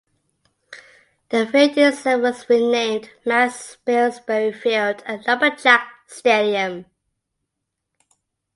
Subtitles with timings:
[1.29, 6.87] The field itself was renamed Max Spilsbury Field at Lumberjack Stadium.